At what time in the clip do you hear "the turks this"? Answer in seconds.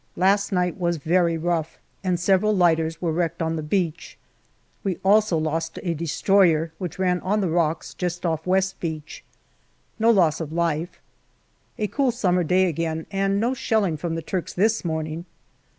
14.15-14.83